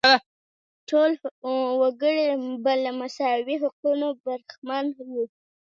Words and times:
ټول 0.89 1.11
وګړي 1.81 2.21
به 2.63 2.73
له 2.83 2.91
مساوي 2.99 3.55
حقونو 3.63 4.07
برخمن 4.23 4.85
وو. 5.11 5.23